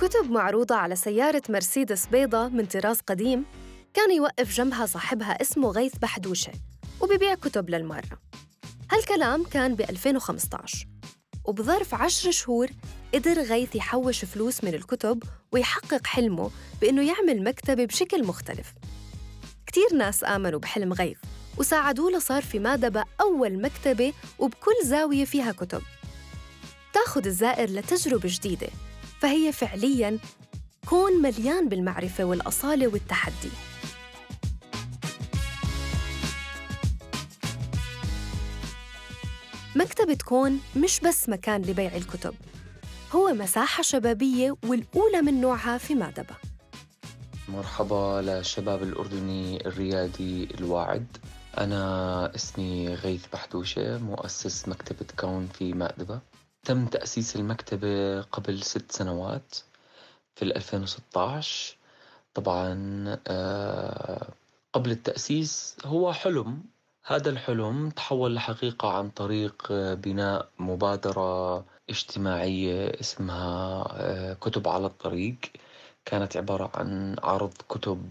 [0.00, 3.44] كتب معروضة على سيارة مرسيدس بيضة من طراز قديم.
[3.94, 6.52] كان يوقف جنبها صاحبها اسمه غيث بحدوشة
[7.00, 8.18] وبيبيع كتب للمرة.
[8.92, 10.86] هالكلام كان ب 2015
[11.44, 12.68] وبظرف عشر شهور
[13.14, 15.22] قدر غيث يحوش فلوس من الكتب
[15.52, 16.50] ويحقق حلمه
[16.80, 18.74] بإنه يعمل مكتبة بشكل مختلف.
[19.66, 21.18] كتير ناس آمنوا بحلم غيث
[21.58, 25.82] وساعدوه لصار في مادبة أول مكتبة وبكل زاوية فيها كتب.
[26.92, 28.68] تاخد الزائر لتجربة جديدة
[29.24, 30.18] فهي فعلياً
[30.88, 33.50] كون مليان بالمعرفة والأصالة والتحدي.
[39.76, 42.34] مكتبة كون مش بس مكان لبيع الكتب
[43.12, 46.34] هو مساحة شبابية والأولى من نوعها في مادبة.
[47.48, 51.06] مرحبا للشباب الأردني الريادي الواعد.
[51.58, 56.33] أنا اسمي غيث بحدوشة مؤسس مكتبة كون في مأدبة.
[56.64, 59.56] تم تأسيس المكتبة قبل ست سنوات
[60.36, 61.76] في 2016
[62.34, 62.76] طبعا
[63.28, 64.28] آه،
[64.72, 66.62] قبل التأسيس هو حلم.
[67.06, 71.58] هذا الحلم تحول لحقيقة عن طريق آه، بناء مبادرة
[71.90, 75.36] اجتماعية اسمها آه، كتب على الطريق.
[76.04, 78.10] كانت عبارة عن عرض كتب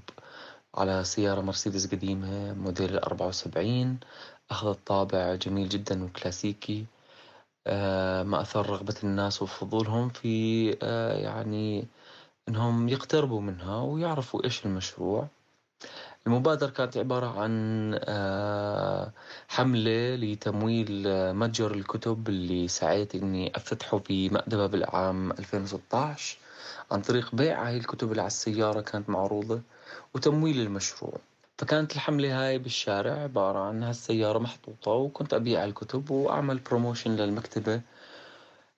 [0.75, 3.99] على سيارة مرسيدس قديمة موديل 74
[4.51, 6.85] أخذت طابع جميل جدا وكلاسيكي.
[8.23, 10.69] ما أثار رغبة الناس وفضولهم في
[11.23, 11.87] يعني
[12.49, 15.27] إنهم يقتربوا منها ويعرفوا إيش المشروع.
[16.27, 17.51] المبادرة كانت عبارة عن
[18.03, 19.11] آه،
[19.47, 21.03] حملة لتمويل
[21.33, 26.37] متجر الكتب اللي سعيت إني أفتحه في مأدبة بالعام 2016
[26.91, 29.61] عن طريق بيع هاي الكتب اللي على السيارة كانت معروضة
[30.15, 31.17] وتمويل المشروع.
[31.57, 37.81] فكانت الحملة هاي بالشارع عبارة عن هالسيارة محطوطة وكنت أبيع الكتب وأعمل بروموشن للمكتبة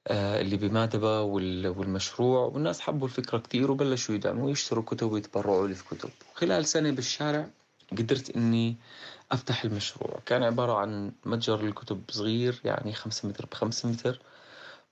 [0.08, 2.46] آه، اللي بمادبة والمشروع.
[2.46, 6.10] والناس حبوا الفكرة كتير وبلشوا يدعموا ويشتروا كتب ويتبرعوا لي في كتب.
[6.36, 7.48] خلال سنة بالشارع
[7.92, 8.76] قدرت إني
[9.32, 10.20] أفتح المشروع.
[10.26, 14.20] كان عبارة عن متجر الكتب صغير يعني خمسة متر بخمسة متر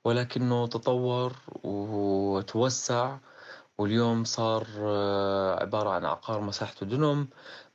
[0.03, 1.33] ولكنه تطور
[1.63, 3.17] وتوسع
[3.77, 7.27] واليوم صار آه، عبارة عن عقار مساحته دنم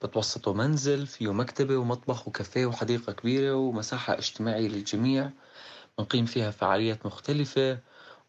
[0.03, 5.31] بتوسطه منزل فيه مكتبة ومطبخ وكافيه وحديقة كبيرة ومساحة اجتماعية للجميع
[6.00, 7.81] نقيم فيها فعاليات مختلفة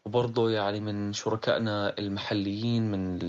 [0.04, 3.20] وبرضه يعني من شركائنا المحليين من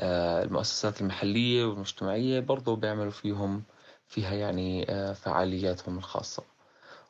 [0.00, 3.64] آه، المؤسسات المحلية والمجتمعية برضه بيعملوا فيهم
[4.08, 6.53] فيها يعني آه، فعالياتهم الخاصة.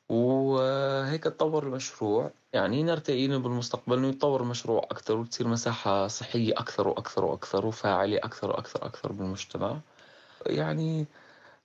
[0.09, 2.31] وهيك تطور المشروع.
[2.53, 8.51] يعني نرتقي بالمستقبل إنه يتطور المشروع أكثر وتصير مساحة صحية أكثر وأكثر وأكثر وفاعلة أكثر
[8.51, 9.79] وأكثر أكثر بالمجتمع.
[10.47, 11.07] يعني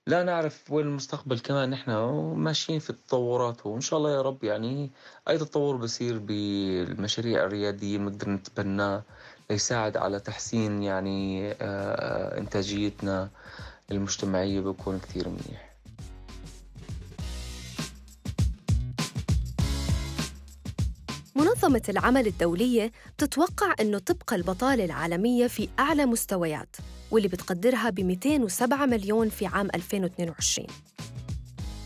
[0.06, 1.90] لا نعرف وين المستقبل كمان نحن
[2.36, 4.90] ماشيين في التطورات وإن شاء الله يا رب يعني
[5.28, 9.02] أي تطور بصير بالمشاريع الريادية بنقدر نتبناه
[9.50, 13.30] ليساعد على تحسين يعني آه، إنتاجيتنا
[13.90, 15.69] المجتمعية بيكون كتير منيح.
[21.70, 26.76] منظمة العمل الدولية بتتوقع أنه تبقى البطالة العالمية في أعلى مستويات
[27.10, 30.66] واللي بتقدرها ب 207 مليون في عام 2022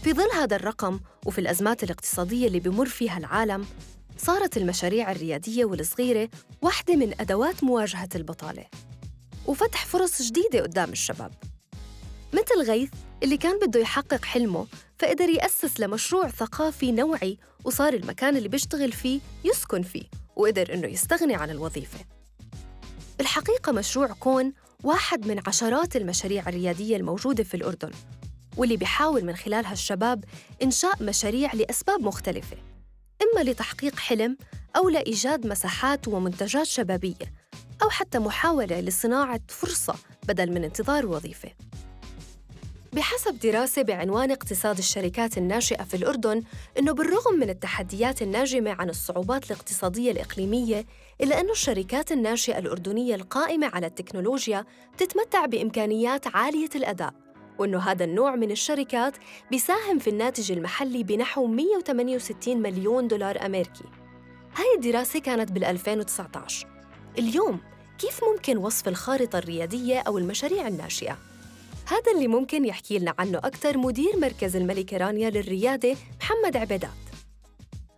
[0.03, 3.67] في ظل هذا الرقم وفي الأزمات الاقتصادية اللي بمر فيها العالم
[4.19, 6.29] صارت المشاريع الريادية والصغيرة
[6.63, 8.65] واحدة من أدوات مواجهة البطالة
[9.47, 11.33] وفتح فرص جديدة قدام الشباب.
[12.33, 12.91] مثل غيث
[13.25, 14.67] اللي كان بده يحقق حلمه
[14.99, 20.05] فقدر يأسس لمشروع ثقافي نوعي وصار المكان اللي بيشتغل فيه يسكن فيه
[20.37, 21.99] وقدر إنه يستغني عن الوظيفة.
[23.19, 24.53] بالحقيقة مشروع كون
[24.83, 27.91] واحد من عشرات المشاريع الريادية الموجودة في الأردن
[28.57, 30.25] واللي بيحاول من خلالها الشباب
[30.63, 32.57] إنشاء مشاريع لأسباب مختلفة
[33.23, 34.37] إما لتحقيق حلم
[34.77, 37.33] أو لإيجاد مساحات ومنتجات شبابية
[37.83, 39.95] أو حتى محاولة لصناعة فرصة
[40.29, 41.51] بدل من انتظار وظيفة.
[42.95, 46.43] بحسب دراسة بعنوان اقتصاد الشركات الناشئة في الأردن
[46.79, 50.87] إنه بالرغم من التحديات الناجمة عن الصعوبات الاقتصادية الإقليمية
[51.21, 54.65] إلا أن الشركات الناشئة الأردنية القائمة على التكنولوجيا
[54.99, 57.15] تتمتع بإمكانيات عالية الأداء
[57.59, 59.15] وأنه هذا النوع من الشركات
[59.51, 63.85] بيساهم في الناتج المحلي بنحو 168 مليون دولار أمريكي
[64.57, 66.67] هاي الدراسة كانت بال 2019
[67.19, 67.61] اليوم
[67.99, 71.34] كيف ممكن وصف الخارطة الريادية أو المشاريع الناشئة؟
[71.87, 76.91] هذا اللي ممكن يحكي لنا عنه أكثر مدير مركز الملكة رانيا للريادة محمد عبيدات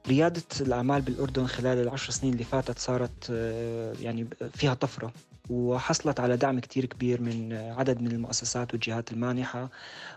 [0.08, 5.12] ريادة الأعمال بالأردن خلال العشر سنين اللي فاتت صارت آه، يعني فيها طفرة
[5.50, 9.70] وحصلت على دعم كتير كبير من عدد من المؤسسات والجهات المانحة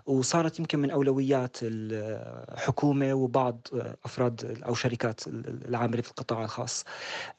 [0.05, 3.67] وصارت يمكن من أولويات الحكومة وبعض
[4.05, 5.21] أفراد أو شركات
[5.67, 6.83] العاملة في القطاع الخاص.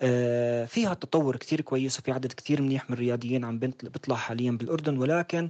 [0.03, 4.99] آه، فيها تطور كتير كويس وفي عدد كتير منيح من الرياديين عم بيطلع حاليا بالأردن
[4.99, 5.49] ولكن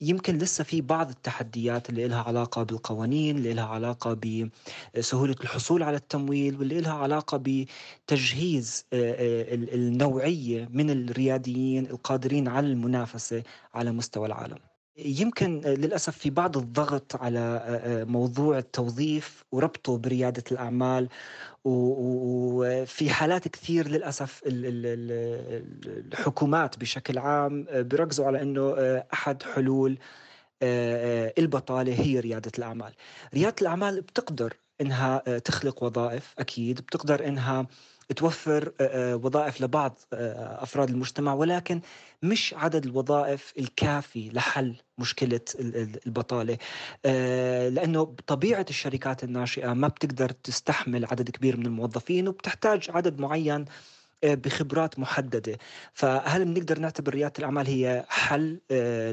[0.00, 4.14] يمكن لسه في بعض التحديات اللي لها علاقة بالقوانين اللي لها علاقة
[4.94, 12.66] بسهولة الحصول على التمويل واللي لها علاقة بتجهيز آه، آه، النوعية من الرياديين القادرين على
[12.66, 13.42] المنافسة
[13.74, 14.69] على مستوى العالم.
[14.96, 21.08] يمكن للأسف في بعض الضغط على آه، موضوع التوظيف وربطه بريادة الأعمال
[21.64, 24.42] وفي حالات كثير للأسف
[26.06, 29.98] الحكومات بشكل عام آه، بركزوا على أنه آه، أحد حلول
[30.62, 32.94] آه، البطالة هي ريادة الأعمال.
[33.34, 37.66] ريادة الأعمال بتقدر إنها تخلق وظائف أكيد بتقدر إنها
[38.16, 38.72] توفر
[39.24, 41.80] وظائف لبعض أفراد المجتمع ولكن
[42.22, 45.40] مش عدد الوظائف الكافي لحل مشكلة
[46.06, 46.58] البطالة.
[47.68, 53.64] لأنه طبيعة الشركات الناشئة ما بتقدر تستحمل عدد كبير من الموظفين وبتحتاج عدد معين
[54.24, 55.58] بخبرات محددة.
[55.94, 58.60] فهل بنقدر نعتبر ريادة الأعمال هي حل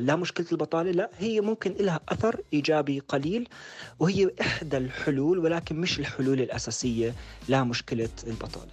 [0.01, 3.49] لمشكلة البطالة؟ لا هي ممكن لها أثر إيجابي قليل
[3.99, 7.15] وهي إحدى الحلول ولكن مش الحلول الأساسية
[7.49, 8.71] لمشكلة البطالة.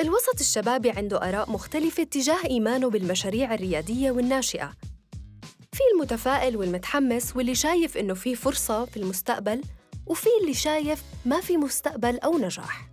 [0.00, 4.72] الوسط الشبابي عنده آراء مختلفة تجاه إيمانه بالمشاريع الريادية والناشئة.
[5.72, 9.62] في المتفائل والمتحمس واللي شايف إنه في فرصة في المستقبل
[10.06, 12.88] وفي اللي شايف ما في مستقبل أو نجاح.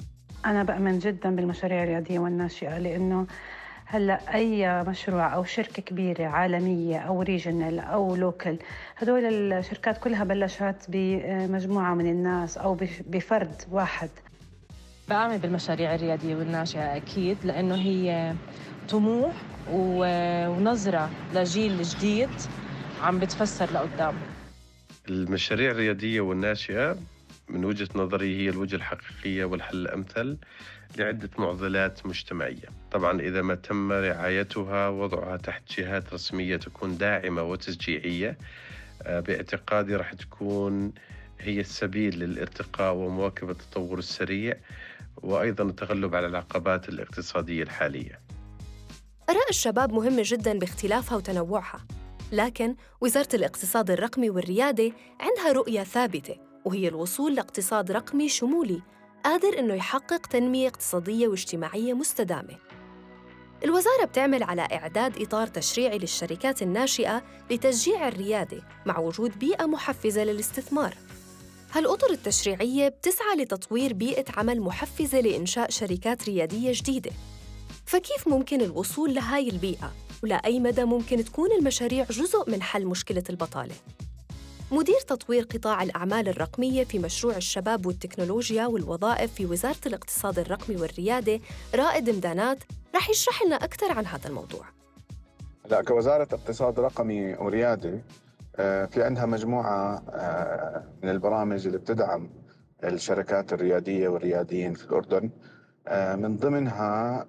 [0.45, 3.27] أنا بأمن جدا بالمشاريع الريادية والناشئة لأنه
[3.85, 8.59] هلأ أي مشروع أو شركة كبيرة عالمية أو regional أو local
[8.97, 12.77] هدول الشركات كلها بلشت بمجموعة من الناس أو
[13.07, 14.09] بفرد واحد.
[15.09, 18.33] بعمل بالمشاريع الريادية والناشئة أكيد لأنه هي
[18.89, 19.33] طموح
[19.71, 22.29] ونظرة لجيل جديد
[23.03, 24.13] عم بتفسر لقدام.
[25.09, 26.97] المشاريع الريادية والناشئة
[27.49, 30.37] من وجهة نظري هي الوجهة الحقيقية والحل الأمثل
[30.97, 32.69] لعدة معضلات مجتمعية.
[32.91, 38.37] طبعا إذا ما تم رعايتها وضعها تحت جهات رسمية تكون داعمة وتشجيعية
[39.03, 40.93] آه، باعتقادي راح تكون
[41.39, 44.57] هي السبيل للارتقاء ومواكبة التطور السريع
[45.17, 48.19] وأيضا التغلب على العقبات الاقتصادية الحالية.
[49.29, 51.85] آراء الشباب مهمة جدا باختلافها وتنوعها
[52.31, 58.81] لكن وزارة الاقتصاد الرقمي والريادة عندها رؤية ثابتة وهي الوصول لاقتصاد رقمي شمولي
[59.23, 62.57] قادر إنه يحقق تنمية اقتصادية واجتماعية مستدامة
[63.63, 70.97] الوزارة بتعمل على إعداد إطار تشريعي للشركات الناشئة لتشجيع الريادة مع وجود بيئة محفزة للاستثمار
[71.71, 77.11] هالأطر التشريعية بتسعى لتطوير بيئة عمل محفزة لإنشاء شركات ريادية جديدة
[77.85, 83.75] فكيف ممكن الوصول لهاي البيئة؟ ولأي مدى ممكن تكون المشاريع جزء من حل مشكلة البطالة؟
[84.71, 91.39] مدير تطوير قطاع الأعمال الرقمية في مشروع الشباب والتكنولوجيا والوظائف في وزارة الاقتصاد الرقمي والريادة
[91.75, 92.57] رائد مدانات
[92.95, 94.65] رح يشرح لنا أكثر عن هذا الموضوع.
[95.69, 98.01] لا كوزارة اقتصاد رقمي وريادة
[98.55, 102.29] آه، في عندها مجموعة آه، من البرامج اللي بتدعم
[102.83, 105.29] الشركات الريادية والرياديين في الأردن.
[105.87, 107.25] آه، من ضمنها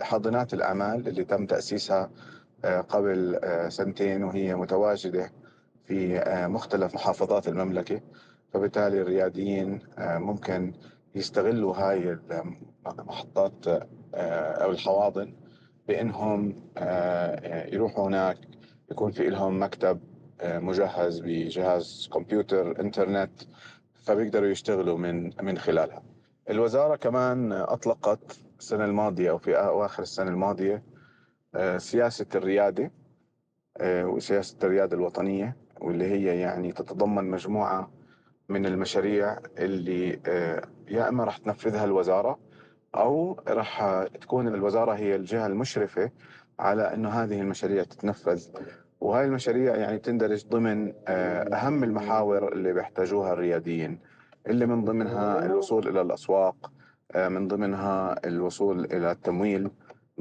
[0.00, 2.10] حاضنات الأعمال اللي تم تأسيسها
[2.88, 5.30] قبل سنتين وهي متواجدة
[5.92, 8.00] في مختلف محافظات المملكة.
[8.52, 10.72] فبالتالي الرياديين ممكن
[11.14, 12.18] يستغلوا هاي
[12.98, 13.66] المحطات
[14.14, 15.34] أو الحواضن
[15.88, 16.62] بأنهم
[17.72, 18.38] يروحوا هناك
[18.90, 20.00] يكون في لهم مكتب
[20.40, 23.42] آه، مجهز بجهاز كمبيوتر إنترنت
[23.94, 26.02] فبيقدروا يشتغلوا من من خلالها.
[26.50, 29.56] الوزارة كمان أطلقت السنة الماضية أو في
[30.28, 30.82] الماضية
[31.54, 32.92] آه، سياسة الريادة
[33.76, 35.56] آه، وسياسة الريادة الوطنية.
[35.82, 37.90] واللي هي يعني تتضمن مجموعة
[38.48, 40.20] من المشاريع اللي
[40.88, 42.38] يا إما راح تنفذها الوزارة
[42.94, 46.10] أو راح تكون الوزارة هي الجهة المشرفة
[46.58, 48.46] على أنه هذه المشاريع تتنفذ.
[49.00, 53.98] وهاي المشاريع يعني تندرج ضمن آه، أهم المحاور اللي بيحتاجوها الرياديين
[54.46, 56.72] اللي من ضمنها الوصول إلى الأسواق
[57.12, 59.70] آه، من ضمنها الوصول إلى التمويل.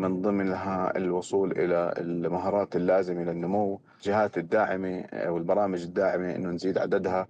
[0.02, 7.28] من ضمنها الوصول إلى المهارات اللازمة للنمو جهات الداعمة آه، والبرامج الداعمة أنه نزيد عددها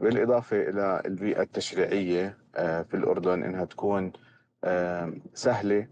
[0.00, 4.12] بالإضافة إلى البيئة التشريعية في الأردن أنها تكون
[5.34, 5.86] سهلة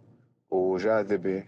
[0.50, 1.44] وجاذبة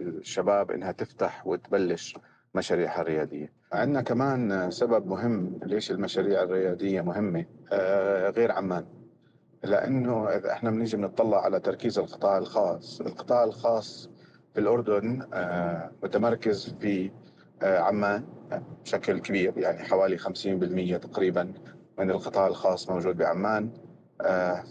[0.00, 2.18] للشباب إنها تفتح وتبلش
[2.54, 3.52] مشاريعها الريادية.
[3.72, 8.84] عندنا كمان سبب مهم ليش المشاريع الريادية مهمة آه، غير عمان
[9.64, 14.10] لأنه إذا إحنا بنيجي بنطلع على تركيز القطاع الخاص القطاع الخاص
[14.54, 17.10] في الأردن آه، متمركز في
[17.62, 18.24] آه، عمان
[18.84, 21.52] بشكل كبير يعني حوالي 50% تقريبا
[21.98, 23.70] من القطاع الخاص موجود بعمان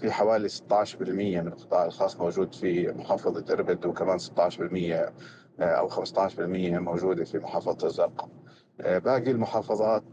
[0.01, 5.12] في حوالي 16% من القطاع الخاص موجود في محافظة إربد وكمان 16%
[5.60, 6.39] أو 15%
[6.79, 8.29] موجودة في محافظة الزرقاء
[8.81, 10.03] آه، باقي المحافظات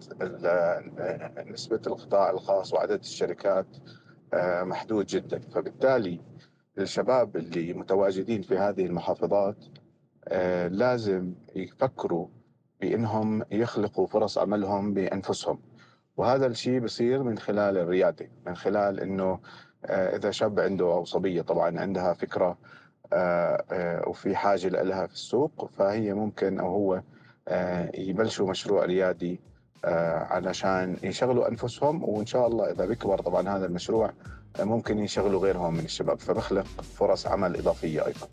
[1.46, 4.07] نسبة القطاع الخاص وعدد الشركات آه،
[4.62, 5.38] محدود جدا.
[5.38, 6.20] فبالتالي
[6.78, 9.64] الشباب اللي متواجدين في هذه المحافظات
[10.28, 12.28] آه، لازم يفكروا
[12.80, 15.60] بإنهم يخلقوا فرص عملهم بأنفسهم.
[16.16, 19.40] وهذا الشيء بصير من خلال الريادة من خلال إنه
[19.84, 22.58] إذا شاب عنده أو صبيه طبعا عندها فكرة
[24.06, 27.02] وفي حاجة لها في السوق فهي ممكن أو هو
[27.48, 33.66] آه، يبلشوا مشروع ريادي آه، علشان يشغلوا أنفسهم وإن شاء الله إذا بيكبر طبعا هذا
[33.66, 34.12] المشروع
[34.60, 36.20] آه، ممكن يشغلوا غيرهم من الشباب.
[36.20, 36.66] فبخلق
[36.98, 38.28] فرص عمل إضافية أيضا.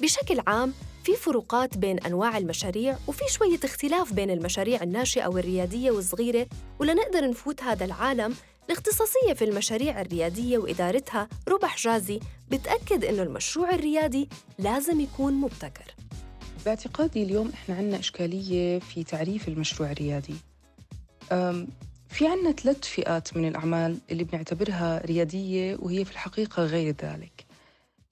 [0.00, 0.72] بشكل عام
[1.04, 6.46] في فروقات بين أنواع المشاريع وفي شوية اختلاف بين المشاريع الناشئة والرياديه والصغيرة
[6.78, 8.34] ولنقدر نفوت هذا العالم.
[8.66, 15.94] الاختصاصية في المشاريع الريادية وإدارتها ربح حجازي بتأكد إنه المشروع الريادي لازم يكون مبتكر.
[16.64, 20.34] باعتقادي اليوم إحنا عنا إشكالية في تعريف المشروع الريادي.
[22.08, 27.44] في عنا ثلاث فئات من الأعمال اللي بنعتبرها ريادية وهي في الحقيقة غير ذلك.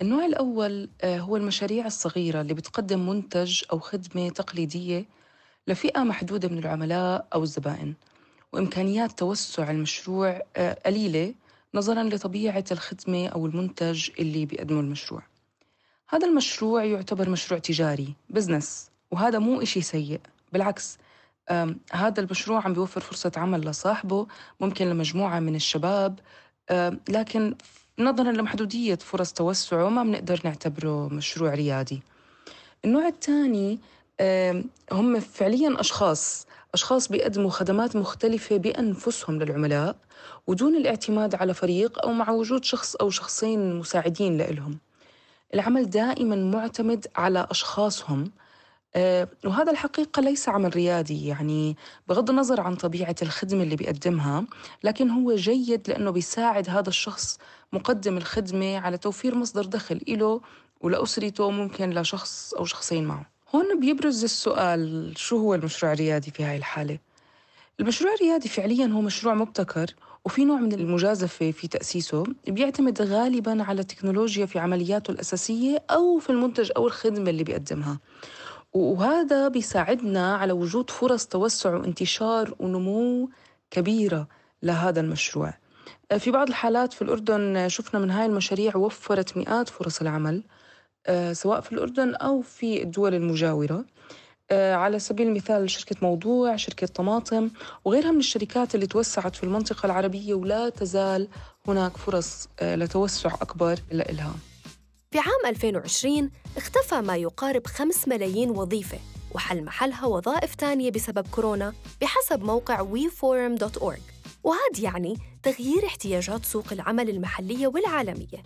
[0.02, 5.04] النوع الأول آه، هو المشاريع الصغيرة اللي بتقدم منتج أو خدمة تقليدية
[5.68, 7.94] لفئة محدودة من العملاء أو الزبائن
[8.52, 11.34] وإمكانيات توسع المشروع آه، قليلة
[11.74, 15.22] نظراً لطبيعة الخدمة أو المنتج اللي بيقدمه المشروع.
[16.12, 20.20] هذا المشروع يعتبر مشروع تجاري بزنس وهذا مو إشي سيء.
[20.52, 20.98] بالعكس
[21.92, 24.26] هذا المشروع عم بيوفر فرصة عمل لصاحبه
[24.60, 26.18] ممكن لمجموعة من الشباب
[27.08, 27.54] لكن
[27.98, 32.02] نظرا لمحدودية فرص توسعه ما بنقدر نعتبره مشروع ريادي.
[32.84, 33.78] النوع الثاني
[34.92, 39.96] هم فعليا أشخاص أشخاص بيقدموا خدمات مختلفة بأنفسهم للعملاء
[40.46, 44.78] ودون الاعتماد على فريق أو مع وجود شخص أو شخصين مساعدين لهم
[45.54, 48.30] العمل دائما معتمد على أشخاصهم
[48.94, 51.76] آه، وهذا الحقيقة ليس عمل ريادي يعني
[52.08, 54.44] بغض النظر عن طبيعة الخدمة اللي بيقدمها
[54.84, 57.38] لكن هو جيد لأنه بيساعد هذا الشخص
[57.72, 60.40] مقدم الخدمة على توفير مصدر دخل إله
[60.80, 66.56] ولأسرته ممكن لشخص أو شخصين معه هون بيبرز السؤال شو هو المشروع الريادي في هاي
[66.56, 66.98] الحالة؟
[67.80, 69.86] المشروع الريادي فعليا هو مشروع مبتكر
[70.24, 76.30] وفي نوع من المجازفة في تأسيسه بيعتمد غالبا على التكنولوجيا في عملياته الأساسية أو في
[76.30, 77.98] المنتج أو الخدمة اللي بيقدمها.
[78.72, 83.30] وهذا بيساعدنا على وجود فرص توسع وانتشار ونمو
[83.70, 84.28] كبيرة
[84.62, 85.54] لهذا المشروع.
[86.18, 90.42] في بعض الحالات في الأردن شفنا من هاي المشاريع وفرت مئات فرص العمل
[91.06, 93.84] آه، سواء في الأردن أو في الدول المجاورة.
[94.52, 97.50] على سبيل المثال شركة موضوع شركة طماطم
[97.84, 101.28] وغيرها من الشركات اللي توسعت في المنطقة العربية ولا تزال
[101.68, 104.34] هناك فرص آه، لتوسع أكبر لإلها.
[105.10, 108.98] في عام 2020 اختفى ما يقارب 5 ملايين وظيفة
[109.34, 114.00] وحل محلها وظائف تانية بسبب كورونا بحسب موقع weforum.org
[114.44, 118.42] وهذا يعني تغيير احتياجات سوق العمل المحلية والعالمية.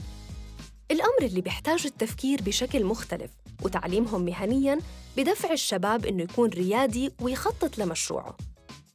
[0.90, 3.30] الأمر اللي بيحتاج التفكير بشكل مختلف
[3.62, 4.78] وتعليمهم مهنياً
[5.16, 8.36] بدفع الشباب إنه يكون ريادي ويخطط لمشروعه.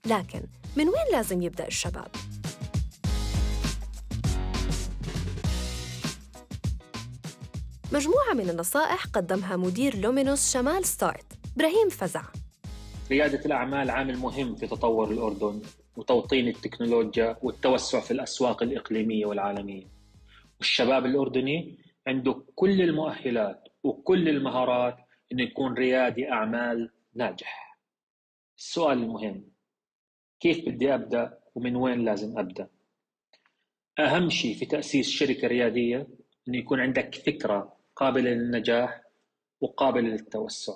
[0.05, 0.41] لكن
[0.77, 2.07] من وين لازم يبدأ الشباب؟
[7.91, 12.23] مجموعة من النصائح قدمها مدير لومينوس شمال ستارت إبراهيم فزع.
[13.11, 15.61] ريادة الأعمال عامل مهم في تطور الأردن
[15.95, 19.87] وتوطين التكنولوجيا والتوسع في الأسواق الإقليمية والعالمية.
[20.59, 24.97] والشباب الأردني عنده كل المؤهلات وكل المهارات
[25.31, 27.77] إنه يكون ريادي أعمال ناجح.
[28.57, 29.51] السؤال المهم
[30.39, 32.69] كيف بدي أبدأ ومن وين لازم أبدأ؟
[33.99, 36.07] أهم شيء في تأسيس شركة ريادية
[36.47, 39.01] إنه يكون عندك فكرة قابلة للنجاح
[39.61, 40.73] وقابلة للتوسع.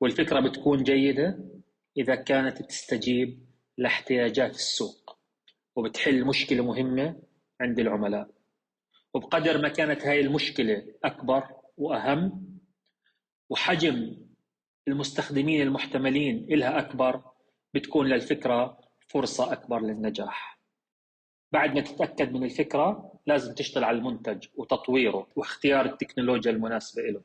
[0.00, 1.38] والفكرة بتكون جيدة
[1.96, 3.46] إذا كانت تستجيب
[3.78, 5.18] لاحتياجات السوق
[5.76, 7.22] وبتحل مشكلة مهمة
[7.60, 8.41] عند العملاء.
[9.14, 12.48] وبقدر ما كانت هاي المشكلة أكبر وأهم
[13.50, 14.16] وحجم
[14.88, 17.22] المستخدمين المحتملين إلها أكبر
[17.74, 18.78] بتكون للفكرة
[19.08, 20.58] فرصة أكبر للنجاح.
[21.52, 27.22] بعد ما تتأكد من الفكرة لازم تشتغل على المنتج وتطويره واختيار التكنولوجيا المناسبة له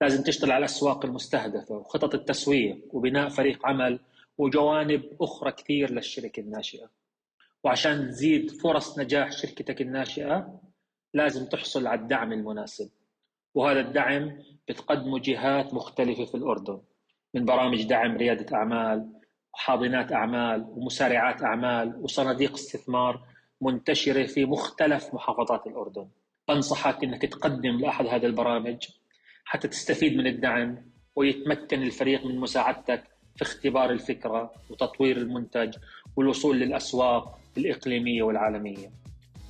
[0.00, 3.98] لازم تشتغل على الأسواق المستهدفة وخطط التسويق وبناء فريق عمل
[4.38, 6.90] وجوانب أخرى كثير للشركة الناشئة.
[7.64, 10.60] وعشان تزيد فرص نجاح شركتك الناشئة
[11.14, 12.90] لازم تحصل على الدعم المناسب.
[13.54, 14.38] وهذا الدعم
[14.68, 16.80] بتقدمه جهات مختلفة في الأردن
[17.34, 19.12] من برامج دعم ريادة أعمال
[19.54, 23.24] وحاضنات أعمال ومسارعات أعمال وصناديق استثمار
[23.60, 26.08] منتشرة في مختلف محافظات الأردن.
[26.48, 28.88] بنصحك أنك تقدم لأحد هذه البرامج
[29.44, 33.04] حتى تستفيد من الدعم ويتمكن الفريق من مساعدتك
[33.36, 35.76] في اختبار الفكرة وتطوير المنتج
[36.16, 38.90] والوصول للأسواق الإقليمية والعالمية.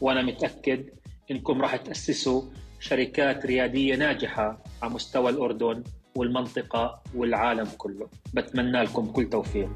[0.00, 0.88] وأنا متأكد
[1.31, 2.43] أنكم راح تأسسوا
[2.81, 8.09] شركات ريادية ناجحة على مستوى الأردن والمنطقة والعالم كله.
[8.35, 9.71] بتمنى لكم كل توفيق.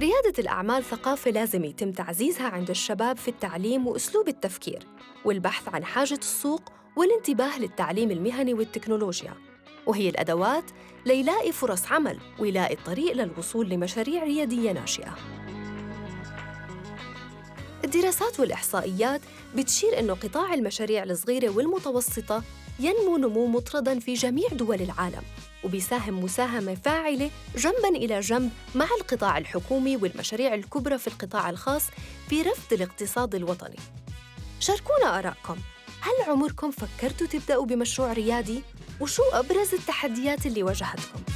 [0.00, 4.86] ريادة الأعمال ثقافة لازم يتم تعزيزها عند الشباب في التعليم وأسلوب التفكير
[5.24, 9.34] والبحث عن حاجة السوق والانتباه للتعليم المهني والتكنولوجيا.
[9.86, 10.64] وهي الأدوات
[11.06, 15.16] ليلاقي فرص عمل ويلاقي الطريق للوصول لمشاريع ريادية ناشئة.
[17.84, 19.20] الدراسات والإحصائيات
[19.56, 22.42] بتشير أنه قطاع المشاريع الصغيرة والمتوسطة
[22.80, 25.22] ينمو نمو مطردا في جميع دول العالم
[25.64, 31.82] وبيساهم مساهمة فاعلة جنبا إلى جنب مع القطاع الحكومي والمشاريع الكبرى في القطاع الخاص
[32.28, 33.76] في رفض الاقتصاد الوطني
[34.60, 35.56] شاركونا آرائكم
[36.00, 38.62] هل عمركم فكرتوا تبدأوا بمشروع ريادي؟
[39.00, 41.33] وشو أبرز التحديات اللي واجهتكم؟